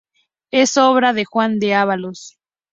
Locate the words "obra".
0.77-1.13